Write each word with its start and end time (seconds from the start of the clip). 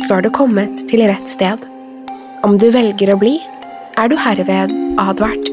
så 0.00 0.14
har 0.14 0.22
du 0.22 0.30
kommet 0.30 0.84
til 0.90 1.04
rett 1.08 1.28
sted. 1.30 1.60
Om 2.42 2.56
du 2.58 2.70
velger 2.74 3.12
å 3.12 3.18
bli, 3.20 3.36
er 4.00 4.08
du 4.10 4.16
herved 4.18 4.72
advart. 5.00 5.50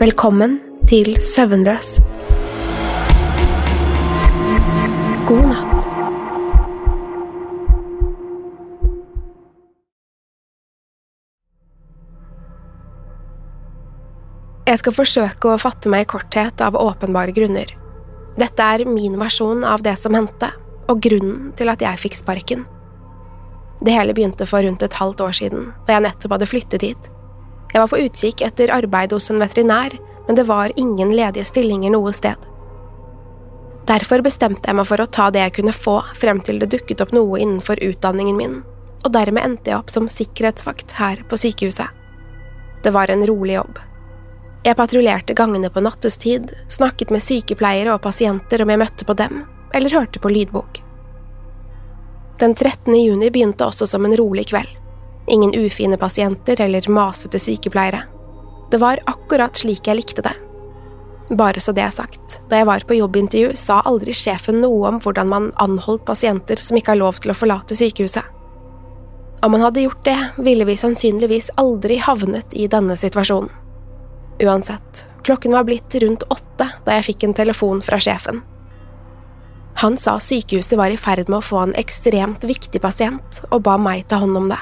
Velkommen 0.00 0.58
til 0.86 1.16
Søvnløs. 1.22 1.96
God 5.26 5.48
natt. 5.50 5.88
Jeg 14.66 14.82
skal 14.82 14.94
forsøke 14.94 15.48
å 15.50 15.58
fatte 15.62 15.90
meg 15.90 16.04
i 16.04 16.10
korthet 16.10 16.60
av 16.62 16.76
åpenbare 16.78 17.34
grunner. 17.34 17.70
Dette 18.36 18.62
er 18.62 18.84
min 18.84 19.16
versjon 19.16 19.64
av 19.64 19.82
det 19.86 19.96
som 19.96 20.14
hendte, 20.14 20.52
og 20.90 21.00
grunnen 21.02 21.52
til 21.56 21.70
at 21.72 21.82
jeg 21.82 22.02
fikk 22.02 22.18
sparken. 22.18 22.66
Det 23.80 23.92
hele 23.92 24.14
begynte 24.16 24.46
for 24.48 24.64
rundt 24.64 24.82
et 24.82 24.98
halvt 24.98 25.20
år 25.20 25.36
siden, 25.36 25.70
da 25.86 25.96
jeg 25.96 26.06
nettopp 26.06 26.36
hadde 26.36 26.48
flyttet 26.50 26.84
hit. 26.86 27.08
Jeg 27.72 27.82
var 27.82 27.90
på 27.92 28.00
utkikk 28.00 28.42
etter 28.46 28.72
arbeid 28.72 29.12
hos 29.12 29.28
en 29.30 29.42
veterinær, 29.42 29.98
men 30.26 30.38
det 30.38 30.46
var 30.48 30.72
ingen 30.76 31.12
ledige 31.16 31.44
stillinger 31.44 31.92
noe 31.92 32.12
sted. 32.16 32.38
Derfor 33.86 34.24
bestemte 34.24 34.66
jeg 34.66 34.78
meg 34.78 34.88
for 34.88 35.02
å 35.02 35.06
ta 35.06 35.28
det 35.30 35.44
jeg 35.44 35.58
kunne 35.60 35.74
få 35.76 36.00
frem 36.18 36.40
til 36.42 36.58
det 36.62 36.70
dukket 36.72 37.04
opp 37.04 37.12
noe 37.14 37.38
innenfor 37.38 37.82
utdanningen 37.84 38.38
min, 38.38 38.56
og 39.04 39.12
dermed 39.14 39.44
endte 39.44 39.70
jeg 39.70 39.78
opp 39.78 39.92
som 39.92 40.08
sikkerhetsvakt 40.10 40.96
her 40.98 41.22
på 41.28 41.38
sykehuset. 41.38 41.92
Det 42.82 42.90
var 42.94 43.12
en 43.12 43.22
rolig 43.28 43.54
jobb. 43.58 43.78
Jeg 44.66 44.78
patruljerte 44.80 45.36
gangene 45.38 45.70
på 45.70 45.84
nattestid, 45.84 46.50
snakket 46.72 47.12
med 47.14 47.22
sykepleiere 47.22 47.94
og 47.94 48.02
pasienter 48.02 48.64
om 48.64 48.72
jeg 48.72 48.82
møtte 48.82 49.06
på 49.06 49.14
dem, 49.14 49.44
eller 49.76 49.94
hørte 49.94 50.18
på 50.22 50.32
lydbok. 50.32 50.85
Den 52.38 52.54
13. 52.54 52.94
juni 52.94 53.30
begynte 53.30 53.64
også 53.64 53.86
som 53.88 54.04
en 54.04 54.16
rolig 54.16 54.48
kveld. 54.50 54.68
Ingen 55.26 55.54
ufine 55.56 55.96
pasienter 55.96 56.60
eller 56.60 56.84
masete 56.92 57.38
sykepleiere. 57.40 58.02
Det 58.70 58.80
var 58.82 59.00
akkurat 59.06 59.56
slik 59.56 59.86
jeg 59.88 59.96
likte 59.96 60.22
det. 60.22 60.34
Bare 61.30 61.60
så 61.60 61.72
det 61.72 61.82
er 61.82 61.94
sagt, 61.94 62.40
da 62.50 62.60
jeg 62.60 62.68
var 62.68 62.84
på 62.86 62.98
jobbintervju, 62.98 63.54
sa 63.58 63.80
aldri 63.88 64.12
sjefen 64.14 64.60
noe 64.62 64.84
om 64.90 64.98
hvordan 65.02 65.30
man 65.30 65.48
anholdt 65.62 66.04
pasienter 66.06 66.60
som 66.60 66.76
ikke 66.76 66.92
har 66.92 67.00
lov 67.00 67.22
til 67.22 67.32
å 67.32 67.38
forlate 67.38 67.78
sykehuset. 67.78 68.28
Om 69.42 69.56
han 69.56 69.64
hadde 69.66 69.86
gjort 69.86 70.04
det, 70.04 70.18
ville 70.36 70.66
vi 70.68 70.76
sannsynligvis 70.76 71.50
aldri 71.56 71.96
havnet 72.04 72.52
i 72.52 72.68
denne 72.68 72.98
situasjonen. 73.00 73.48
Uansett, 74.44 75.06
klokken 75.24 75.56
var 75.56 75.64
blitt 75.64 75.96
rundt 76.04 76.28
åtte 76.28 76.68
da 76.84 76.98
jeg 76.98 77.08
fikk 77.10 77.24
en 77.24 77.36
telefon 77.40 77.80
fra 77.82 77.98
sjefen. 78.02 78.42
Han 79.82 79.98
sa 80.00 80.16
sykehuset 80.20 80.78
var 80.78 80.90
i 80.90 80.96
ferd 80.96 81.28
med 81.28 81.42
å 81.42 81.44
få 81.44 81.58
en 81.66 81.74
ekstremt 81.76 82.44
viktig 82.48 82.80
pasient, 82.80 83.42
og 83.50 83.66
ba 83.66 83.76
meg 83.76 84.06
ta 84.08 84.22
hånd 84.22 84.38
om 84.38 84.48
det. 84.48 84.60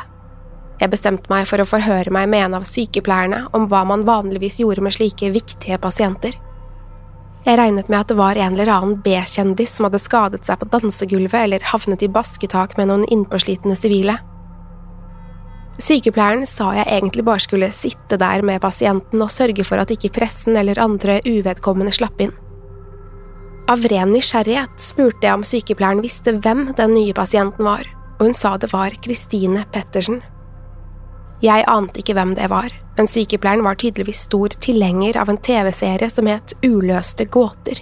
Jeg 0.80 0.90
bestemte 0.90 1.30
meg 1.30 1.46
for 1.46 1.62
å 1.62 1.68
forhøre 1.68 2.10
meg 2.14 2.26
med 2.32 2.48
en 2.48 2.56
av 2.58 2.66
sykepleierne 2.66 3.44
om 3.54 3.68
hva 3.70 3.84
man 3.86 4.02
vanligvis 4.08 4.58
gjorde 4.64 4.82
med 4.82 4.96
slike 4.96 5.30
viktige 5.36 5.78
pasienter. 5.78 6.34
Jeg 7.44 7.58
regnet 7.60 7.90
med 7.92 8.00
at 8.00 8.10
det 8.10 8.18
var 8.18 8.40
en 8.40 8.56
eller 8.56 8.72
annen 8.72 8.98
B-kjendis 9.04 9.76
som 9.76 9.86
hadde 9.86 10.02
skadet 10.02 10.46
seg 10.48 10.58
på 10.58 10.68
dansegulvet 10.72 11.44
eller 11.44 11.66
havnet 11.70 12.02
i 12.02 12.10
basketak 12.10 12.74
med 12.80 12.90
noen 12.90 13.04
innpåslitne 13.06 13.76
sivile. 13.78 14.16
Sykepleieren 15.78 16.46
sa 16.46 16.72
jeg 16.74 16.88
egentlig 16.88 17.26
bare 17.26 17.42
skulle 17.42 17.70
sitte 17.74 18.18
der 18.18 18.42
med 18.46 18.62
pasienten 18.62 19.22
og 19.22 19.30
sørge 19.30 19.66
for 19.66 19.82
at 19.82 19.92
ikke 19.94 20.12
pressen 20.18 20.58
eller 20.58 20.80
andre 20.82 21.20
uvedkommende 21.26 21.94
slapp 21.94 22.22
inn. 22.24 22.34
Av 23.64 23.80
ren 23.88 24.10
nysgjerrighet 24.12 24.76
spurte 24.76 25.24
jeg 25.24 25.38
om 25.38 25.42
sykepleieren 25.46 26.02
visste 26.04 26.34
hvem 26.36 26.66
den 26.76 26.92
nye 26.92 27.14
pasienten 27.16 27.64
var, 27.64 27.86
og 28.18 28.26
hun 28.26 28.34
sa 28.36 28.58
det 28.60 28.68
var 28.74 28.92
Christine 29.04 29.62
Pettersen. 29.72 30.18
Jeg 31.40 31.64
ante 31.72 32.02
ikke 32.02 32.16
hvem 32.16 32.34
det 32.36 32.50
var, 32.52 32.68
men 32.98 33.08
sykepleieren 33.08 33.64
var 33.64 33.78
tydeligvis 33.80 34.20
stor 34.26 34.52
tilhenger 34.60 35.16
av 35.20 35.32
en 35.32 35.40
TV-serie 35.40 36.10
som 36.12 36.28
het 36.28 36.52
Uløste 36.60 37.24
gåter. 37.24 37.80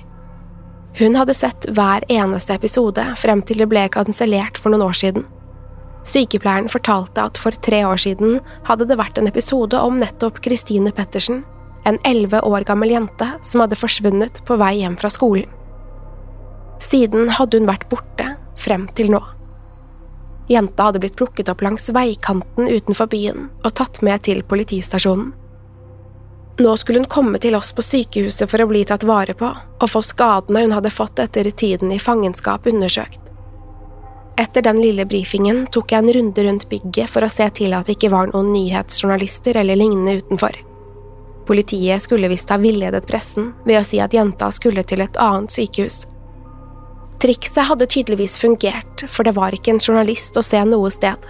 Hun 1.01 1.19
hadde 1.19 1.35
sett 1.35 1.67
hver 1.75 2.07
eneste 2.13 2.55
episode 2.55 3.03
frem 3.19 3.43
til 3.43 3.59
det 3.65 3.67
ble 3.73 3.83
kansellert 3.91 4.61
for 4.63 4.71
noen 4.71 4.85
år 4.87 4.99
siden. 5.01 5.25
Sykepleieren 6.07 6.71
fortalte 6.71 7.25
at 7.27 7.41
for 7.41 7.59
tre 7.65 7.81
år 7.89 7.99
siden 8.05 8.39
hadde 8.69 8.87
det 8.87 8.99
vært 9.01 9.19
en 9.19 9.31
episode 9.31 9.79
om 9.83 9.99
nettopp 9.99 10.39
Christine 10.47 10.95
Pettersen, 10.95 11.43
en 11.91 11.99
elleve 12.07 12.39
år 12.47 12.69
gammel 12.71 12.95
jente 12.95 13.33
som 13.43 13.65
hadde 13.65 13.79
forsvunnet 13.79 14.45
på 14.47 14.59
vei 14.63 14.77
hjem 14.85 14.95
fra 15.01 15.11
skolen. 15.11 15.51
Siden 16.83 17.31
hadde 17.39 17.61
hun 17.61 17.71
vært 17.71 17.87
borte 17.93 18.33
frem 18.59 18.89
til 18.97 19.13
nå. 19.15 19.21
Jenta 20.51 20.89
hadde 20.89 21.01
blitt 21.03 21.17
plukket 21.17 21.49
opp 21.53 21.63
langs 21.63 21.87
veikanten 21.95 22.67
utenfor 22.69 23.09
byen 23.13 23.47
og 23.63 23.75
tatt 23.79 24.03
med 24.03 24.25
til 24.27 24.43
politistasjonen. 24.43 25.31
Nå 26.61 26.73
skulle 26.77 27.01
hun 27.01 27.09
komme 27.09 27.39
til 27.41 27.55
oss 27.57 27.71
på 27.73 27.83
sykehuset 27.83 28.51
for 28.51 28.61
å 28.61 28.69
bli 28.69 28.83
tatt 28.85 29.07
vare 29.09 29.35
på 29.39 29.49
og 29.49 29.89
få 29.89 30.03
skadene 30.05 30.67
hun 30.67 30.75
hadde 30.77 30.93
fått 30.93 31.23
etter 31.23 31.49
tiden 31.51 31.95
i 31.95 32.03
fangenskap 32.03 32.67
undersøkt. 32.69 33.21
Etter 34.41 34.65
den 34.65 34.81
lille 34.83 35.07
brifingen 35.09 35.65
tok 35.73 35.93
jeg 35.93 36.03
en 36.03 36.13
runde 36.17 36.45
rundt 36.45 36.69
bygget 36.69 37.11
for 37.11 37.25
å 37.25 37.31
se 37.33 37.49
til 37.57 37.75
at 37.77 37.89
det 37.89 37.97
ikke 37.97 38.13
var 38.13 38.33
noen 38.33 38.53
nyhetsjournalister 38.53 39.59
eller 39.61 39.79
lignende 39.79 40.19
utenfor. 40.21 40.57
Politiet 41.47 42.05
skulle 42.05 42.31
visst 42.33 42.51
ha 42.53 42.59
villedet 42.61 43.07
pressen 43.09 43.53
ved 43.65 43.81
å 43.81 43.85
si 43.87 44.01
at 44.01 44.15
jenta 44.15 44.51
skulle 44.55 44.85
til 44.89 45.03
et 45.05 45.19
annet 45.21 45.53
sykehus. 45.53 46.05
Trikset 47.23 47.69
hadde 47.69 47.87
tydeligvis 47.87 48.39
fungert, 48.39 49.05
for 49.07 49.23
det 49.23 49.37
var 49.37 49.55
ikke 49.55 49.71
en 49.77 49.79
journalist 49.79 50.35
å 50.35 50.43
se 50.43 50.59
noe 50.67 50.91
sted. 50.91 51.29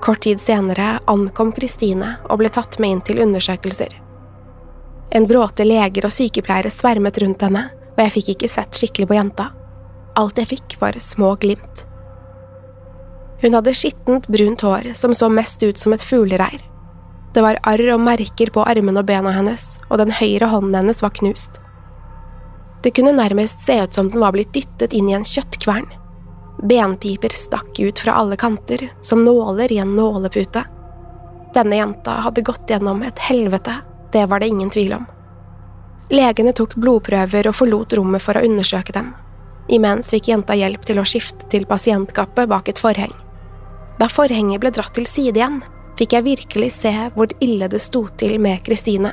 Kort 0.00 0.22
tid 0.24 0.40
senere 0.40 0.94
ankom 1.10 1.50
Kristine 1.52 2.14
og 2.30 2.40
ble 2.40 2.48
tatt 2.48 2.78
med 2.80 2.94
inn 2.94 3.02
til 3.04 3.20
undersøkelser. 3.20 3.92
En 5.12 5.28
bråte 5.28 5.66
leger 5.68 6.08
og 6.08 6.14
sykepleiere 6.14 6.72
svermet 6.72 7.20
rundt 7.20 7.44
henne, 7.44 7.66
og 7.92 8.02
jeg 8.06 8.14
fikk 8.16 8.32
ikke 8.34 8.52
sett 8.54 8.80
skikkelig 8.80 9.10
på 9.10 9.18
jenta. 9.18 9.50
Alt 10.16 10.40
jeg 10.40 10.48
fikk, 10.54 10.80
var 10.80 10.96
små 10.96 11.34
glimt. 11.42 11.84
Hun 13.44 13.56
hadde 13.56 13.76
skittent, 13.76 14.32
brunt 14.32 14.64
hår 14.64 14.94
som 14.96 15.12
så 15.12 15.28
mest 15.28 15.60
ut 15.60 15.76
som 15.76 15.92
et 15.92 16.04
fuglereir. 16.04 16.64
Det 17.36 17.44
var 17.44 17.60
arr 17.68 17.84
og 17.92 18.00
merker 18.00 18.48
på 18.48 18.64
armene 18.64 19.04
og 19.04 19.12
bena 19.12 19.36
hennes, 19.36 19.74
og 19.90 20.00
den 20.00 20.16
høyre 20.16 20.48
hånden 20.48 20.80
hennes 20.80 21.04
var 21.04 21.12
knust. 21.20 21.60
Det 22.82 22.90
kunne 22.96 23.12
nærmest 23.12 23.60
se 23.60 23.82
ut 23.82 23.94
som 23.94 24.10
den 24.10 24.20
var 24.20 24.32
blitt 24.32 24.54
dyttet 24.54 24.92
inn 24.96 25.08
i 25.10 25.16
en 25.16 25.24
kjøttkvern. 25.24 25.88
Benpiper 26.62 27.32
stakk 27.36 27.78
ut 27.78 27.98
fra 27.98 28.12
alle 28.20 28.36
kanter, 28.36 28.88
som 29.00 29.24
nåler 29.24 29.72
i 29.72 29.78
en 29.78 29.96
nålepute. 29.96 30.64
Denne 31.54 31.76
jenta 31.76 32.20
hadde 32.24 32.44
gått 32.46 32.70
gjennom 32.70 33.02
et 33.02 33.18
helvete, 33.18 33.80
det 34.12 34.26
var 34.26 34.40
det 34.40 34.48
ingen 34.48 34.70
tvil 34.70 34.92
om. 35.00 35.06
Legene 36.10 36.52
tok 36.56 36.74
blodprøver 36.74 37.46
og 37.46 37.54
forlot 37.54 37.94
rommet 37.98 38.22
for 38.22 38.38
å 38.38 38.44
undersøke 38.44 38.94
dem. 38.96 39.12
Imens 39.70 40.10
fikk 40.10 40.32
jenta 40.32 40.56
hjelp 40.58 40.82
til 40.86 40.98
å 40.98 41.06
skifte 41.06 41.46
til 41.52 41.66
pasientkappet 41.70 42.48
bak 42.50 42.68
et 42.68 42.80
forheng. 42.82 43.12
Da 44.00 44.08
forhenget 44.10 44.62
ble 44.62 44.72
dratt 44.74 44.96
til 44.96 45.06
side 45.06 45.38
igjen, 45.38 45.60
fikk 46.00 46.16
jeg 46.16 46.26
virkelig 46.26 46.70
se 46.80 46.92
hvor 47.14 47.30
ille 47.44 47.68
det 47.70 47.82
sto 47.84 48.06
til 48.18 48.40
med 48.42 48.64
Kristine. 48.66 49.12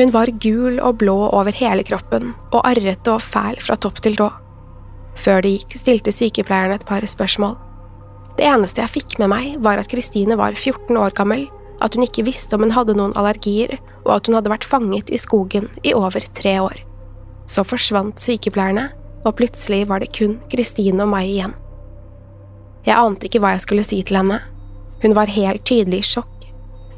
Hun 0.00 0.14
var 0.14 0.30
gul 0.40 0.78
og 0.80 0.96
blå 1.02 1.14
over 1.28 1.52
hele 1.52 1.82
kroppen 1.84 2.30
og 2.54 2.62
arrete 2.64 3.12
og 3.12 3.20
fæl 3.20 3.58
fra 3.60 3.74
topp 3.76 3.98
til 4.00 4.14
tå. 4.16 4.30
Før 5.20 5.42
det 5.44 5.50
gikk, 5.52 5.74
stilte 5.76 6.14
sykepleieren 6.14 6.72
et 6.72 6.86
par 6.88 7.04
spørsmål. 7.04 7.58
Det 8.38 8.46
eneste 8.48 8.80
jeg 8.80 8.94
fikk 8.94 9.18
med 9.20 9.28
meg, 9.28 9.58
var 9.60 9.76
at 9.76 9.90
Kristine 9.92 10.38
var 10.40 10.56
14 10.56 10.96
år 10.96 11.12
gammel, 11.18 11.44
at 11.84 11.92
hun 11.92 12.06
ikke 12.06 12.24
visste 12.24 12.56
om 12.56 12.64
hun 12.64 12.72
hadde 12.72 12.96
noen 12.96 13.12
allergier, 13.12 13.76
og 14.06 14.14
at 14.14 14.30
hun 14.30 14.38
hadde 14.38 14.54
vært 14.54 14.64
fanget 14.64 15.12
i 15.12 15.20
skogen 15.20 15.68
i 15.84 15.92
over 15.92 16.24
tre 16.32 16.56
år. 16.64 16.80
Så 17.44 17.66
forsvant 17.68 18.24
sykepleierne, 18.24 18.88
og 19.28 19.36
plutselig 19.36 19.82
var 19.90 20.00
det 20.00 20.14
kun 20.16 20.38
Kristine 20.48 21.04
og 21.04 21.12
meg 21.12 21.28
igjen. 21.28 21.52
Jeg 22.88 22.96
ante 22.96 23.28
ikke 23.28 23.44
hva 23.44 23.52
jeg 23.52 23.66
skulle 23.66 23.84
si 23.84 24.00
til 24.00 24.22
henne. 24.22 24.40
Hun 25.04 25.12
var 25.18 25.28
helt 25.28 25.68
tydelig 25.68 26.00
i 26.00 26.12
sjokk. 26.14 26.39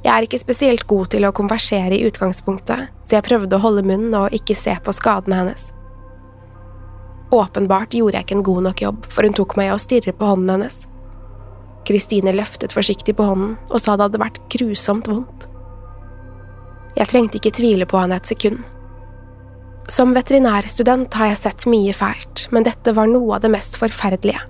Jeg 0.02 0.10
er 0.10 0.26
ikke 0.26 0.40
spesielt 0.40 0.86
god 0.90 1.12
til 1.14 1.26
å 1.28 1.34
konversere 1.34 1.94
i 1.94 2.06
utgangspunktet, 2.08 2.88
så 3.06 3.16
jeg 3.16 3.26
prøvde 3.28 3.54
å 3.54 3.62
holde 3.62 3.84
munn 3.86 4.08
og 4.18 4.34
ikke 4.34 4.56
se 4.58 4.74
på 4.82 4.94
skadene 4.96 5.38
hennes. 5.38 5.68
Åpenbart 7.32 7.94
gjorde 7.94 8.18
jeg 8.18 8.26
ikke 8.26 8.38
en 8.40 8.48
god 8.48 8.66
nok 8.66 8.82
jobb, 8.82 9.06
for 9.08 9.24
hun 9.24 9.36
tok 9.36 9.54
meg 9.56 9.70
i 9.70 9.76
å 9.76 9.80
stirre 9.80 10.12
på 10.16 10.26
hånden 10.26 10.50
hennes. 10.56 10.82
Kristine 11.86 12.34
løftet 12.34 12.74
forsiktig 12.74 13.14
på 13.18 13.26
hånden 13.30 13.54
og 13.70 13.78
sa 13.80 13.94
det 13.94 14.08
hadde 14.08 14.22
vært 14.22 14.42
grusomt 14.52 15.08
vondt. 15.10 15.46
Jeg 16.98 17.08
trengte 17.08 17.38
ikke 17.38 17.54
tvile 17.56 17.88
på 17.88 18.02
henne 18.02 18.18
et 18.18 18.28
sekund. 18.28 18.60
Som 19.90 20.12
veterinærstudent 20.14 21.14
har 21.18 21.30
jeg 21.30 21.40
sett 21.40 21.66
mye 21.70 21.94
fælt, 21.96 22.48
men 22.52 22.66
dette 22.66 22.94
var 22.94 23.08
noe 23.10 23.38
av 23.38 23.46
det 23.46 23.50
mest 23.54 23.78
forferdelige. 23.80 24.42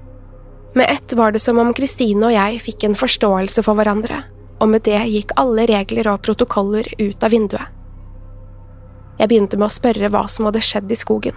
Med 0.75 0.89
ett 0.89 1.13
var 1.17 1.33
det 1.33 1.41
som 1.45 1.61
om 1.61 1.73
Kristine 1.77 2.31
og 2.31 2.35
jeg 2.35 2.61
fikk 2.65 2.89
en 2.89 2.97
forståelse 2.97 3.65
for 3.65 3.77
hverandre, 3.77 4.23
og 4.62 4.70
med 4.70 4.85
det 4.87 5.00
gikk 5.11 5.35
alle 5.41 5.67
regler 5.67 6.12
og 6.12 6.23
protokoller 6.23 6.87
ut 7.00 7.25
av 7.25 7.35
vinduet. 7.35 7.67
Jeg 9.19 9.31
begynte 9.31 9.59
med 9.59 9.69
å 9.69 9.75
spørre 9.75 10.11
hva 10.11 10.23
som 10.31 10.47
hadde 10.49 10.62
skjedd 10.64 10.91
i 10.91 10.99
skogen. 10.99 11.37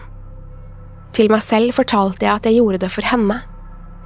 Til 1.16 1.32
meg 1.32 1.44
selv 1.46 1.76
fortalte 1.78 2.26
jeg 2.26 2.34
at 2.34 2.48
jeg 2.48 2.60
gjorde 2.60 2.84
det 2.86 2.92
for 2.94 3.08
henne. 3.08 3.40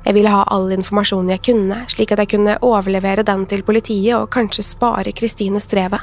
Jeg 0.05 0.15
ville 0.15 0.31
ha 0.31 0.45
all 0.53 0.69
informasjonen 0.71 1.33
jeg 1.33 1.43
kunne, 1.49 1.81
slik 1.91 2.13
at 2.13 2.21
jeg 2.23 2.31
kunne 2.35 2.55
overlevere 2.65 3.25
den 3.27 3.43
til 3.49 3.63
politiet 3.67 4.15
og 4.15 4.31
kanskje 4.33 4.65
spare 4.65 5.13
Kristine 5.15 5.61
strevet. 5.63 6.01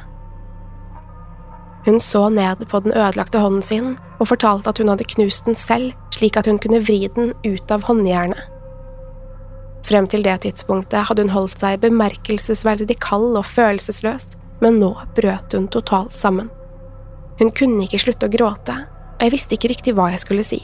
Hun 1.86 2.00
så 2.02 2.26
ned 2.34 2.66
på 2.69 2.80
den 2.82 2.92
ødelagte 2.92 3.40
hånden 3.40 3.62
sin 3.62 3.94
og 4.19 4.28
fortalte 4.32 4.72
at 4.72 4.80
hun 4.82 4.90
hadde 4.90 5.06
knust 5.14 5.46
den 5.46 5.56
selv, 5.58 5.94
slik 6.14 6.36
at 6.36 6.48
hun 6.50 6.58
kunne 6.62 6.82
vri 6.82 7.06
den 7.14 7.32
ut 7.46 7.72
av 7.72 7.86
håndjernet. 7.86 8.56
Frem 9.86 10.08
til 10.10 10.24
det 10.26 10.40
tidspunktet 10.42 11.06
hadde 11.06 11.22
hun 11.26 11.34
holdt 11.34 11.60
seg 11.62 11.78
bemerkelsesverdig 11.84 12.98
kald 13.04 13.36
og 13.38 13.46
følelsesløs, 13.46 14.34
men 14.64 14.80
nå 14.82 14.92
brøt 15.14 15.54
hun 15.54 15.68
totalt 15.70 16.16
sammen. 16.16 16.48
Hun 17.38 17.52
kunne 17.54 17.84
ikke 17.84 18.00
slutte 18.02 18.26
å 18.26 18.32
gråte, 18.32 18.74
og 19.16 19.22
jeg 19.22 19.34
visste 19.34 19.54
ikke 19.54 19.70
riktig 19.74 19.94
hva 19.94 20.08
jeg 20.10 20.24
skulle 20.24 20.46
si. 20.46 20.58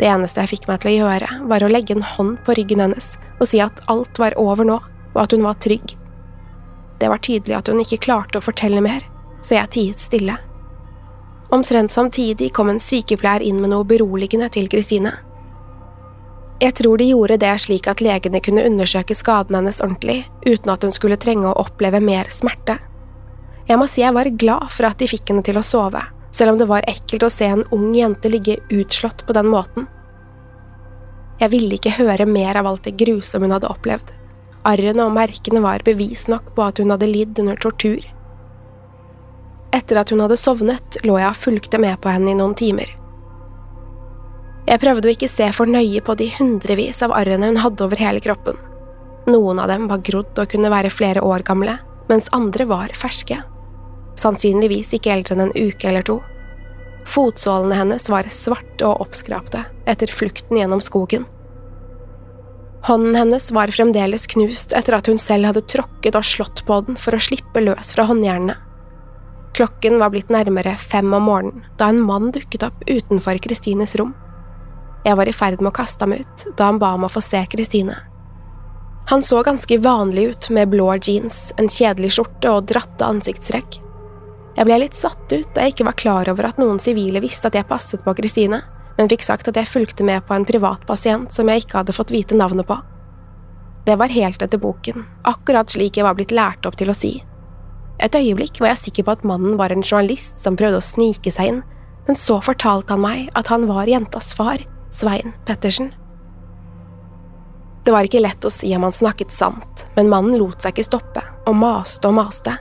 Det 0.00 0.08
eneste 0.08 0.44
jeg 0.44 0.54
fikk 0.54 0.68
meg 0.68 0.80
til 0.80 0.92
å 0.92 0.98
gjøre, 1.00 1.30
var 1.50 1.64
å 1.64 1.70
legge 1.72 1.96
en 1.96 2.06
hånd 2.06 2.38
på 2.46 2.54
ryggen 2.56 2.80
hennes 2.80 3.16
og 3.40 3.48
si 3.50 3.60
at 3.64 3.82
alt 3.92 4.20
var 4.20 4.36
over 4.40 4.68
nå, 4.68 4.78
og 5.10 5.18
at 5.24 5.34
hun 5.34 5.42
var 5.44 5.58
trygg. 5.60 5.96
Det 7.00 7.08
var 7.08 7.20
tydelig 7.24 7.56
at 7.56 7.68
hun 7.72 7.82
ikke 7.82 8.00
klarte 8.06 8.38
å 8.38 8.44
fortelle 8.44 8.82
mer, 8.84 9.02
så 9.42 9.56
jeg 9.56 9.72
tiet 9.74 10.04
stille. 10.04 10.36
Omtrent 11.50 11.90
samtidig 11.90 12.52
kom 12.54 12.70
en 12.70 12.78
sykepleier 12.80 13.42
inn 13.42 13.58
med 13.60 13.72
noe 13.72 13.88
beroligende 13.88 14.46
til 14.54 14.68
Kristine. 14.70 15.16
Jeg 16.60 16.74
tror 16.76 17.00
de 17.00 17.06
gjorde 17.08 17.38
det 17.40 17.54
slik 17.62 17.86
at 17.88 18.02
legene 18.04 18.40
kunne 18.44 18.66
undersøke 18.68 19.14
skaden 19.16 19.56
hennes 19.56 19.80
ordentlig, 19.80 20.26
uten 20.44 20.68
at 20.68 20.82
hun 20.84 20.92
skulle 20.92 21.16
trenge 21.16 21.48
å 21.48 21.56
oppleve 21.62 22.02
mer 22.04 22.28
smerte. 22.28 22.76
Jeg 23.70 23.80
må 23.80 23.86
si 23.88 24.02
jeg 24.02 24.12
var 24.12 24.28
glad 24.42 24.68
for 24.74 24.90
at 24.90 25.00
de 25.00 25.08
fikk 25.08 25.32
henne 25.32 25.44
til 25.46 25.56
å 25.56 25.64
sove, 25.64 26.02
selv 26.36 26.52
om 26.52 26.60
det 26.60 26.68
var 26.68 26.84
ekkelt 26.90 27.24
å 27.24 27.32
se 27.32 27.48
en 27.48 27.64
ung 27.72 27.88
jente 27.96 28.28
ligge 28.28 28.58
utslått 28.76 29.24
på 29.24 29.36
den 29.38 29.48
måten. 29.48 29.88
Jeg 31.40 31.54
ville 31.54 31.80
ikke 31.80 31.96
høre 31.96 32.28
mer 32.28 32.60
av 32.60 32.68
alt 32.68 32.84
det 32.84 32.98
grusomme 33.00 33.48
hun 33.48 33.56
hadde 33.56 33.72
opplevd. 33.72 34.12
Arrene 34.68 35.08
og 35.08 35.16
merkene 35.16 35.64
var 35.64 35.80
bevis 35.86 36.26
nok 36.28 36.52
på 36.52 36.66
at 36.66 36.82
hun 36.82 36.92
hadde 36.92 37.08
lidd 37.08 37.40
under 37.40 37.56
tortur. 37.56 38.04
Etter 39.72 39.96
at 39.96 40.12
hun 40.12 40.20
hadde 40.20 40.36
sovnet, 40.36 41.00
lå 41.08 41.16
jeg 41.16 41.32
og 41.32 41.40
fulgte 41.40 41.80
med 41.80 41.96
på 42.04 42.12
henne 42.12 42.34
i 42.34 42.36
noen 42.36 42.52
timer. 42.58 42.99
Jeg 44.68 44.82
prøvde 44.82 45.08
å 45.08 45.14
ikke 45.14 45.30
se 45.30 45.48
for 45.56 45.70
nøye 45.70 46.02
på 46.04 46.16
de 46.20 46.28
hundrevis 46.36 47.00
av 47.06 47.14
arrene 47.16 47.52
hun 47.52 47.62
hadde 47.62 47.86
over 47.86 48.00
hele 48.00 48.20
kroppen. 48.24 48.58
Noen 49.30 49.60
av 49.62 49.70
dem 49.72 49.86
var 49.90 50.04
grodd 50.04 50.36
og 50.38 50.50
kunne 50.50 50.72
være 50.72 50.92
flere 50.92 51.22
år 51.24 51.44
gamle, 51.46 51.78
mens 52.10 52.28
andre 52.36 52.66
var 52.68 52.92
ferske 52.98 53.40
sannsynligvis 54.20 54.94
ikke 54.96 55.12
eldre 55.14 55.36
enn 55.36 55.48
en 55.48 55.56
uke 55.56 55.88
eller 55.90 56.06
to. 56.06 56.20
Fotsålene 57.10 57.78
hennes 57.78 58.08
var 58.12 58.28
svarte 58.32 58.86
og 58.86 59.04
oppskrapte 59.06 59.64
etter 59.88 60.12
flukten 60.14 60.60
gjennom 60.60 60.82
skogen. 60.84 61.26
Hånden 62.86 63.16
hennes 63.16 63.50
var 63.52 63.72
fremdeles 63.74 64.24
knust 64.32 64.72
etter 64.76 64.96
at 64.96 65.08
hun 65.10 65.20
selv 65.20 65.50
hadde 65.50 65.66
tråkket 65.68 66.16
og 66.16 66.24
slått 66.24 66.62
på 66.68 66.80
den 66.86 66.96
for 67.00 67.16
å 67.16 67.20
slippe 67.20 67.60
løs 67.64 67.92
fra 67.96 68.06
håndjernene. 68.08 68.56
Klokken 69.56 69.98
var 70.00 70.12
blitt 70.14 70.30
nærmere 70.32 70.76
fem 70.78 71.10
om 71.16 71.26
morgenen 71.26 71.64
da 71.80 71.90
en 71.90 72.00
mann 72.06 72.30
dukket 72.32 72.64
opp 72.68 72.84
utenfor 72.86 73.40
Kristines 73.42 73.96
rom. 73.98 74.14
Jeg 75.04 75.16
var 75.16 75.28
i 75.28 75.34
ferd 75.34 75.62
med 75.62 75.72
å 75.72 75.76
kaste 75.80 76.04
ham 76.04 76.12
ut 76.18 76.46
da 76.58 76.68
han 76.68 76.80
ba 76.80 76.92
om 76.96 77.06
å 77.06 77.12
få 77.12 77.22
se 77.24 77.40
Kristine. 77.52 77.96
Han 79.10 79.22
så 79.26 79.40
ganske 79.42 79.78
vanlig 79.82 80.24
ut 80.30 80.50
med 80.54 80.68
blå 80.70 80.92
jeans, 81.02 81.54
en 81.58 81.68
kjedelig 81.68 82.12
skjorte 82.14 82.50
og 82.52 82.68
dratte 82.70 83.06
ansiktstrekk. 83.06 83.80
Jeg 84.56 84.68
ble 84.68 84.76
litt 84.82 84.98
satt 84.98 85.32
ut 85.32 85.48
da 85.54 85.64
jeg 85.64 85.74
ikke 85.74 85.86
var 85.88 85.98
klar 85.98 86.30
over 86.30 86.50
at 86.50 86.60
noen 86.60 86.78
sivile 86.82 87.22
visste 87.24 87.48
at 87.48 87.56
jeg 87.58 87.68
passet 87.70 88.04
på 88.04 88.14
Kristine, 88.18 88.60
men 88.98 89.08
fikk 89.10 89.24
sagt 89.24 89.48
at 89.48 89.56
jeg 89.56 89.70
fulgte 89.70 90.04
med 90.04 90.22
på 90.28 90.36
en 90.36 90.44
privat 90.46 90.84
pasient 90.86 91.32
som 91.32 91.48
jeg 91.48 91.64
ikke 91.64 91.80
hadde 91.80 91.96
fått 91.96 92.12
vite 92.14 92.36
navnet 92.36 92.68
på. 92.68 92.76
Det 93.86 93.96
var 93.96 94.12
helt 94.12 94.42
etter 94.44 94.60
boken, 94.60 95.06
akkurat 95.24 95.72
slik 95.72 95.96
jeg 95.96 96.04
var 96.04 96.18
blitt 96.18 96.34
lært 96.36 96.66
opp 96.68 96.76
til 96.76 96.92
å 96.92 96.96
si. 96.96 97.16
Et 98.00 98.16
øyeblikk 98.16 98.60
var 98.60 98.74
jeg 98.74 98.84
sikker 98.84 99.06
på 99.08 99.14
at 99.16 99.24
mannen 99.28 99.56
var 99.60 99.72
en 99.72 99.82
journalist 99.84 100.38
som 100.40 100.58
prøvde 100.60 100.80
å 100.80 100.84
snike 100.84 101.32
seg 101.32 101.54
inn, 101.54 101.62
men 102.06 102.18
så 102.18 102.38
fortalte 102.44 102.94
han 102.94 103.02
meg 103.02 103.32
at 103.38 103.50
han 103.52 103.66
var 103.68 103.88
jentas 103.88 104.32
far, 104.36 104.60
Svein 104.90 105.32
Pettersen. 105.46 105.94
Det 107.84 107.92
var 107.92 108.04
ikke 108.04 108.20
lett 108.20 108.44
å 108.44 108.50
si 108.52 108.72
om 108.76 108.84
han 108.84 108.94
snakket 108.94 109.32
sant, 109.32 109.86
men 109.96 110.10
mannen 110.10 110.36
lot 110.38 110.60
seg 110.60 110.74
ikke 110.74 110.88
stoppe, 110.88 111.22
og 111.48 111.56
maste 111.56 112.10
og 112.10 112.18
maste. 112.18 112.56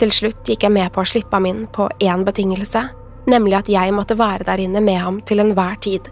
Til 0.00 0.14
slutt 0.14 0.48
gikk 0.48 0.64
jeg 0.64 0.74
med 0.74 0.88
på 0.94 1.02
å 1.02 1.08
slippe 1.08 1.36
ham 1.36 1.46
inn 1.50 1.66
på 1.74 1.88
én 2.02 2.24
betingelse, 2.26 2.86
nemlig 3.30 3.58
at 3.58 3.70
jeg 3.70 3.92
måtte 3.94 4.16
være 4.18 4.46
der 4.48 4.62
inne 4.64 4.80
med 4.82 4.98
ham 5.02 5.20
til 5.26 5.42
enhver 5.42 5.76
tid. 5.84 6.08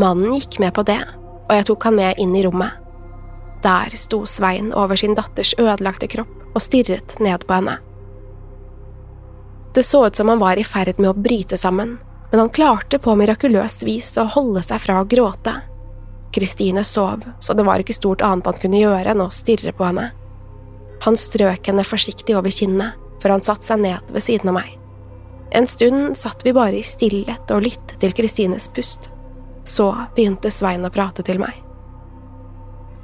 Mannen 0.00 0.36
gikk 0.36 0.60
med 0.62 0.74
på 0.76 0.84
det, 0.86 1.00
og 1.48 1.52
jeg 1.56 1.68
tok 1.68 1.88
han 1.88 1.98
med 1.98 2.22
inn 2.22 2.36
i 2.36 2.44
rommet. 2.46 2.80
Der 3.64 3.96
sto 3.96 4.22
Svein 4.28 4.72
over 4.76 4.96
sin 5.00 5.16
datters 5.16 5.54
ødelagte 5.58 6.08
kropp 6.12 6.54
og 6.54 6.62
stirret 6.62 7.16
ned 7.20 7.46
på 7.48 7.56
henne. 7.56 7.78
Det 9.74 9.82
så 9.82 10.04
ut 10.06 10.16
som 10.16 10.28
han 10.30 10.38
var 10.38 10.60
i 10.60 10.64
ferd 10.64 11.00
med 11.00 11.10
å 11.10 11.18
bryte 11.18 11.58
sammen, 11.58 11.96
men 12.34 12.40
han 12.40 12.50
klarte 12.50 12.98
på 12.98 13.12
mirakuløst 13.14 13.84
vis 13.86 14.08
å 14.18 14.24
holde 14.26 14.58
seg 14.66 14.80
fra 14.82 14.96
å 14.98 15.04
gråte. 15.06 15.52
Kristine 16.34 16.82
sov, 16.82 17.22
så 17.38 17.54
det 17.54 17.62
var 17.62 17.78
ikke 17.78 17.94
stort 17.94 18.24
annet 18.26 18.48
han 18.50 18.56
kunne 18.58 18.80
gjøre 18.80 19.12
enn 19.12 19.20
å 19.22 19.28
stirre 19.30 19.70
på 19.70 19.84
henne. 19.86 20.08
Han 21.04 21.14
strøk 21.14 21.70
henne 21.70 21.84
forsiktig 21.86 22.34
over 22.34 22.50
kinnet 22.50 22.96
før 23.22 23.36
han 23.36 23.44
satte 23.46 23.68
seg 23.68 23.84
ned 23.84 24.10
ved 24.10 24.24
siden 24.24 24.50
av 24.50 24.56
meg. 24.56 24.72
En 25.54 25.68
stund 25.70 26.16
satt 26.18 26.42
vi 26.42 26.50
bare 26.56 26.80
i 26.80 26.82
stillhet 26.82 27.52
og 27.54 27.62
lyttet 27.68 28.00
til 28.02 28.16
Kristines 28.18 28.66
pust. 28.74 29.12
Så 29.62 29.86
begynte 30.16 30.50
Svein 30.50 30.82
å 30.82 30.90
prate 30.90 31.22
til 31.22 31.38
meg. 31.38 31.60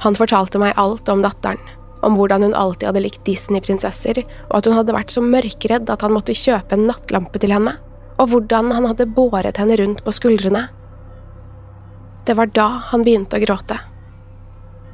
Han 0.02 0.18
fortalte 0.18 0.58
meg 0.58 0.74
alt 0.74 1.06
om 1.14 1.22
datteren, 1.22 1.62
om 2.02 2.18
hvordan 2.18 2.48
hun 2.48 2.58
alltid 2.64 2.88
hadde 2.90 3.04
likt 3.06 3.22
Disney-prinsesser, 3.30 4.24
og 4.48 4.58
at 4.58 4.66
hun 4.66 4.74
hadde 4.80 4.98
vært 4.98 5.14
så 5.14 5.22
mørkredd 5.22 5.86
at 5.86 6.02
han 6.02 6.16
måtte 6.18 6.34
kjøpe 6.34 6.74
en 6.74 6.88
nattlampe 6.90 7.38
til 7.38 7.54
henne, 7.54 7.76
og 8.20 8.28
hvordan 8.30 8.70
han 8.76 8.86
hadde 8.90 9.08
båret 9.16 9.56
henne 9.60 9.78
rundt 9.80 10.04
på 10.04 10.12
skuldrene. 10.12 10.66
Det 12.28 12.36
var 12.36 12.52
da 12.52 12.68
han 12.90 13.04
begynte 13.06 13.38
å 13.38 13.42
gråte. 13.42 13.78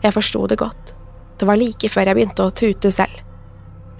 Jeg 0.04 0.14
forsto 0.14 0.46
det 0.46 0.60
godt. 0.60 0.94
Det 1.36 1.48
var 1.48 1.58
like 1.58 1.90
før 1.90 2.08
jeg 2.08 2.18
begynte 2.18 2.46
å 2.46 2.54
tute 2.54 2.92
selv. 2.94 3.22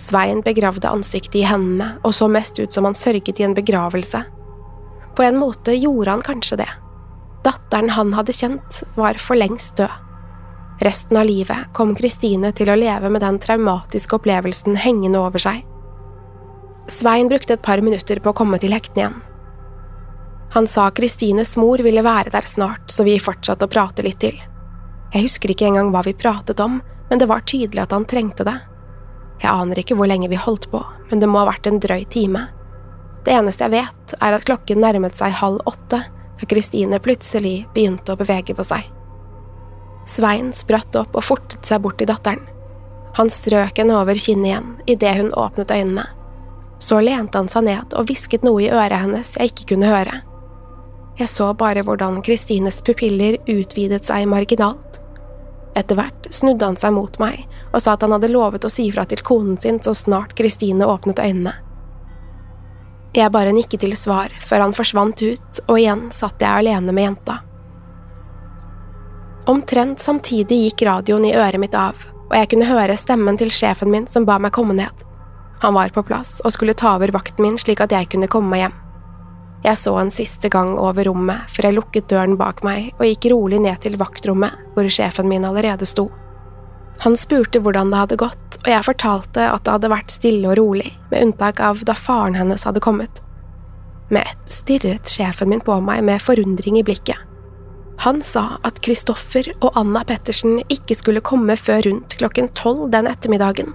Svein 0.00 0.42
begravde 0.44 0.88
ansiktet 0.92 1.40
i 1.40 1.46
hendene 1.48 1.96
og 2.04 2.14
så 2.14 2.28
mest 2.30 2.60
ut 2.60 2.72
som 2.72 2.86
han 2.86 2.94
sørget 2.94 3.40
i 3.40 3.46
en 3.48 3.56
begravelse. 3.56 4.22
På 5.16 5.24
en 5.24 5.38
måte 5.40 5.74
gjorde 5.74 6.12
han 6.12 6.24
kanskje 6.24 6.60
det. 6.62 6.68
Datteren 7.46 7.90
han 7.96 8.12
hadde 8.14 8.34
kjent, 8.36 8.82
var 8.96 9.18
for 9.22 9.38
lengst 9.38 9.80
død. 9.80 10.02
Resten 10.84 11.16
av 11.16 11.24
livet 11.24 11.72
kom 11.74 11.94
Kristine 11.96 12.50
til 12.52 12.68
å 12.68 12.76
leve 12.76 13.08
med 13.08 13.24
den 13.24 13.38
traumatiske 13.40 14.18
opplevelsen 14.18 14.76
hengende 14.82 15.22
over 15.24 15.40
seg. 15.40 15.64
Svein 16.88 17.28
brukte 17.28 17.56
et 17.56 17.62
par 17.62 17.80
minutter 17.82 18.20
på 18.22 18.30
å 18.30 18.36
komme 18.36 18.58
til 18.62 18.74
hektene 18.76 19.02
igjen. 19.02 19.16
Han 20.54 20.68
sa 20.70 20.86
Kristines 20.94 21.56
mor 21.58 21.82
ville 21.82 22.04
være 22.06 22.30
der 22.32 22.46
snart, 22.46 22.86
så 22.90 23.04
vi 23.04 23.18
fortsatte 23.20 23.66
å 23.66 23.72
prate 23.72 24.04
litt 24.06 24.20
til. 24.22 24.38
Jeg 25.12 25.26
husker 25.26 25.52
ikke 25.52 25.66
engang 25.68 25.90
hva 25.92 26.04
vi 26.06 26.14
pratet 26.16 26.62
om, 26.62 26.78
men 27.10 27.20
det 27.20 27.28
var 27.30 27.44
tydelig 27.44 27.82
at 27.82 27.92
han 27.92 28.06
trengte 28.08 28.46
det. 28.46 28.56
Jeg 29.42 29.52
aner 29.52 29.82
ikke 29.82 29.98
hvor 29.98 30.08
lenge 30.08 30.30
vi 30.32 30.38
holdt 30.40 30.70
på, 30.72 30.80
men 31.10 31.20
det 31.20 31.28
må 31.28 31.42
ha 31.42 31.50
vært 31.50 31.68
en 31.68 31.82
drøy 31.82 32.06
time. 32.12 32.46
Det 33.26 33.34
eneste 33.34 33.66
jeg 33.66 33.74
vet, 33.74 34.16
er 34.22 34.36
at 34.36 34.46
klokken 34.46 34.80
nærmet 34.80 35.18
seg 35.18 35.34
halv 35.42 35.60
åtte 35.66 36.00
da 36.36 36.48
Kristine 36.48 37.00
plutselig 37.02 37.64
begynte 37.74 38.14
å 38.14 38.20
bevege 38.20 38.54
på 38.54 38.64
seg. 38.66 38.86
Svein 40.06 40.52
spratt 40.54 40.94
opp 40.96 41.16
og 41.18 41.26
fortet 41.26 41.66
seg 41.66 41.82
bort 41.82 41.98
til 41.98 42.08
datteren. 42.08 42.44
Han 43.16 43.32
strøk 43.32 43.80
henne 43.80 43.96
over 43.98 44.14
kinnet 44.14 44.52
igjen 44.52 44.74
idet 44.86 45.16
hun 45.18 45.32
åpnet 45.34 45.72
øynene. 45.72 46.04
Så 46.78 47.00
lente 47.00 47.38
han 47.38 47.48
seg 47.48 47.66
ned 47.66 47.94
og 47.96 48.08
hvisket 48.08 48.44
noe 48.44 48.62
i 48.64 48.70
øret 48.70 49.00
hennes 49.00 49.34
jeg 49.38 49.52
ikke 49.52 49.70
kunne 49.74 49.90
høre. 49.90 50.20
Jeg 51.16 51.32
så 51.32 51.48
bare 51.56 51.84
hvordan 51.84 52.20
Kristines 52.24 52.82
pupiller 52.84 53.38
utvidet 53.48 54.04
seg 54.04 54.26
marginalt. 54.28 55.00
Etter 55.76 55.96
hvert 55.96 56.28
snudde 56.32 56.64
han 56.68 56.76
seg 56.80 56.92
mot 56.96 57.16
meg 57.20 57.46
og 57.72 57.80
sa 57.80 57.94
at 57.96 58.04
han 58.04 58.12
hadde 58.16 58.32
lovet 58.32 58.64
å 58.64 58.72
si 58.72 58.90
fra 58.92 59.06
til 59.08 59.24
konen 59.24 59.56
sin 59.60 59.80
så 59.84 59.94
snart 59.96 60.36
Kristine 60.36 60.88
åpnet 60.88 61.20
øynene. 61.20 61.54
Jeg 63.16 63.32
bare 63.32 63.52
nikket 63.56 63.80
til 63.80 63.96
svar 63.96 64.32
før 64.44 64.66
han 64.66 64.76
forsvant 64.76 65.22
ut, 65.24 65.60
og 65.70 65.78
igjen 65.78 66.08
satt 66.12 66.42
jeg 66.42 66.52
alene 66.52 66.92
med 66.92 67.06
jenta. 67.06 67.38
Omtrent 69.48 70.02
samtidig 70.04 70.58
gikk 70.66 70.84
radioen 70.84 71.24
i 71.24 71.32
øret 71.32 71.62
mitt 71.62 71.76
av, 71.78 71.96
og 72.26 72.34
jeg 72.36 72.50
kunne 72.52 72.68
høre 72.68 72.98
stemmen 73.00 73.38
til 73.40 73.52
sjefen 73.54 73.88
min 73.92 74.08
som 74.10 74.28
ba 74.28 74.36
meg 74.42 74.52
komme 74.52 74.76
ned. 74.76 75.05
Han 75.62 75.74
var 75.74 75.94
på 75.94 76.04
plass 76.06 76.40
og 76.44 76.52
skulle 76.52 76.76
ta 76.76 76.96
over 76.96 77.14
vakten 77.14 77.44
min 77.44 77.56
slik 77.60 77.80
at 77.84 77.94
jeg 77.94 78.10
kunne 78.12 78.28
komme 78.30 78.52
meg 78.52 78.66
hjem. 78.66 78.76
Jeg 79.64 79.80
så 79.80 79.96
en 79.98 80.12
siste 80.12 80.50
gang 80.52 80.76
over 80.78 81.08
rommet 81.08 81.48
før 81.50 81.70
jeg 81.70 81.76
lukket 81.78 82.08
døren 82.12 82.36
bak 82.38 82.62
meg 82.66 82.92
og 82.98 83.06
gikk 83.08 83.30
rolig 83.32 83.58
ned 83.64 83.80
til 83.82 83.96
vaktrommet 83.98 84.54
hvor 84.76 84.88
sjefen 84.92 85.28
min 85.30 85.46
allerede 85.48 85.88
sto. 85.88 86.10
Han 87.04 87.16
spurte 87.16 87.60
hvordan 87.60 87.90
det 87.92 88.00
hadde 88.00 88.18
gått, 88.20 88.58
og 88.62 88.68
jeg 88.70 88.86
fortalte 88.86 89.48
at 89.52 89.64
det 89.66 89.72
hadde 89.74 89.92
vært 89.92 90.12
stille 90.14 90.48
og 90.48 90.56
rolig, 90.56 90.94
med 91.10 91.26
unntak 91.26 91.60
av 91.60 91.82
da 91.84 91.96
faren 91.98 92.38
hennes 92.38 92.64
hadde 92.64 92.80
kommet. 92.80 93.20
Med 94.08 94.24
ett 94.24 94.52
stirret 94.52 95.10
sjefen 95.10 95.50
min 95.52 95.60
på 95.60 95.76
meg 95.84 96.04
med 96.06 96.22
forundring 96.24 96.78
i 96.80 96.84
blikket. 96.86 97.18
Han 98.04 98.22
sa 98.24 98.58
at 98.64 98.80
Kristoffer 98.84 99.48
og 99.56 99.76
Anna 99.76 100.04
Pettersen 100.08 100.60
ikke 100.72 100.96
skulle 100.96 101.24
komme 101.24 101.56
før 101.56 101.82
rundt 101.88 102.16
klokken 102.20 102.48
tolv 102.56 102.90
den 102.92 103.08
ettermiddagen. 103.10 103.74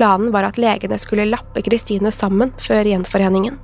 Planen 0.00 0.30
var 0.32 0.46
at 0.48 0.56
legene 0.56 0.96
skulle 0.98 1.26
lappe 1.28 1.60
Kristine 1.60 2.08
sammen 2.08 2.54
før 2.56 2.88
gjenforeningen. 2.88 3.58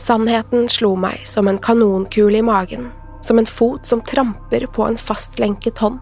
Sannheten 0.00 0.64
slo 0.72 0.94
meg 0.96 1.26
som 1.28 1.50
en 1.50 1.58
kanonkule 1.60 2.38
i 2.38 2.44
magen, 2.46 2.86
som 3.20 3.36
en 3.36 3.48
fot 3.48 3.84
som 3.84 4.00
tramper 4.00 4.64
på 4.72 4.86
en 4.86 4.96
fastlenket 4.96 5.82
hånd. 5.84 5.98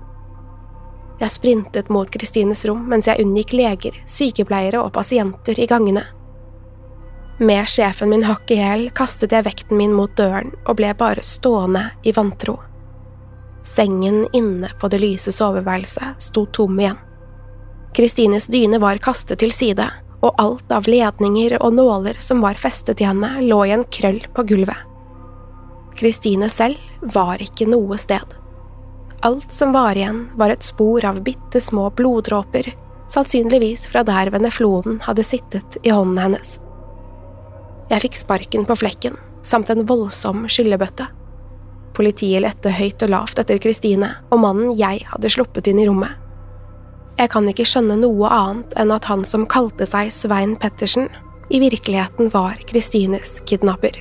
Jeg 1.18 1.34
sprintet 1.34 1.90
mot 1.90 2.06
Kristines 2.14 2.62
rom 2.70 2.84
mens 2.92 3.08
jeg 3.10 3.24
unngikk 3.24 3.56
leger, 3.58 3.96
sykepleiere 4.06 4.78
og 4.78 4.92
pasienter 4.94 5.58
i 5.58 5.66
gangene. 5.66 6.04
Med 7.42 7.66
sjefen 7.66 8.12
min 8.14 8.22
hakk 8.28 8.52
i 8.54 8.60
hæl 8.62 8.84
kastet 8.94 9.34
jeg 9.34 9.48
vekten 9.48 9.80
min 9.82 9.96
mot 9.98 10.14
døren 10.14 10.54
og 10.62 10.78
ble 10.78 10.92
bare 10.94 11.26
stående 11.26 11.88
i 12.06 12.14
vantro. 12.14 12.60
Sengen 13.66 14.28
inne 14.30 14.70
på 14.78 14.92
det 14.94 15.02
lyse 15.02 15.34
soveværelset 15.34 16.22
sto 16.22 16.46
tom 16.54 16.78
igjen. 16.78 17.02
Kristines 17.94 18.46
dyne 18.50 18.80
var 18.82 18.98
kastet 18.98 19.38
til 19.38 19.52
side, 19.54 19.84
og 20.24 20.40
alt 20.42 20.72
av 20.74 20.88
ledninger 20.90 21.54
og 21.60 21.76
nåler 21.76 22.16
som 22.22 22.40
var 22.42 22.58
festet 22.58 22.98
til 22.98 23.06
henne, 23.06 23.28
lå 23.46 23.60
i 23.68 23.74
en 23.76 23.84
krøll 23.86 24.18
på 24.34 24.42
gulvet. 24.50 24.80
Kristine 25.94 26.48
selv 26.50 26.80
var 27.14 27.42
ikke 27.44 27.68
noe 27.70 27.98
sted. 28.00 28.24
Alt 29.22 29.52
som 29.54 29.70
var 29.76 29.94
igjen, 29.94 30.24
var 30.34 30.50
et 30.50 30.66
spor 30.66 31.06
av 31.06 31.20
bitte 31.22 31.62
små 31.62 31.86
bloddråper, 31.94 32.72
sannsynligvis 33.14 33.86
fra 33.92 34.02
der 34.02 34.32
veneflonen 34.34 34.98
hadde 35.06 35.26
sittet 35.26 35.78
i 35.84 35.94
hånden 35.94 36.18
hennes. 36.18 36.58
Jeg 37.92 38.02
fikk 38.08 38.18
sparken 38.18 38.66
på 38.66 38.78
flekken, 38.80 39.14
samt 39.46 39.70
en 39.70 39.86
voldsom 39.86 40.48
skyllebøtte. 40.50 41.06
Politiet 41.94 42.42
lette 42.42 42.74
høyt 42.74 43.06
og 43.06 43.14
lavt 43.14 43.38
etter 43.38 43.62
Kristine 43.62 44.16
og 44.34 44.42
mannen 44.42 44.74
jeg 44.74 45.06
hadde 45.12 45.30
sluppet 45.30 45.70
inn 45.70 45.78
i 45.78 45.86
rommet. 45.86 46.23
Jeg 47.18 47.30
kan 47.30 47.46
ikke 47.48 47.66
skjønne 47.68 47.96
noe 48.00 48.30
annet 48.32 48.74
enn 48.80 48.92
at 48.94 49.06
han 49.10 49.22
som 49.28 49.46
kalte 49.50 49.86
seg 49.86 50.10
Svein 50.12 50.56
Pettersen, 50.60 51.08
i 51.52 51.60
virkeligheten 51.62 52.30
var 52.32 52.58
Kristines 52.66 53.38
kidnapper. 53.46 53.98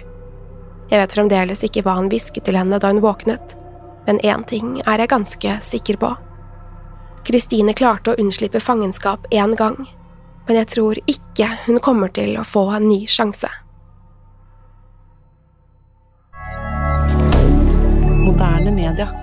Jeg 0.89 1.01
vet 1.01 1.15
fremdeles 1.15 1.63
ikke 1.65 1.83
hva 1.85 1.97
han 1.99 2.09
hvisket 2.11 2.47
til 2.47 2.57
henne 2.57 2.79
da 2.79 2.89
hun 2.93 3.03
våknet, 3.03 3.57
men 4.07 4.21
én 4.23 4.45
ting 4.49 4.79
er 4.85 5.03
jeg 5.03 5.11
ganske 5.13 5.57
sikker 5.63 5.99
på. 6.01 6.13
Kristine 7.27 7.75
klarte 7.77 8.13
å 8.13 8.19
unnslippe 8.19 8.63
fangenskap 8.63 9.27
én 9.31 9.55
gang, 9.59 9.77
men 10.47 10.59
jeg 10.59 10.71
tror 10.73 10.99
ikke 11.07 11.51
hun 11.67 11.83
kommer 11.83 12.11
til 12.15 12.39
å 12.39 12.47
få 12.47 12.69
en 12.77 12.89
ny 12.89 13.03
sjanse. 13.07 13.51
moderne 18.33 18.71
media. 18.71 19.22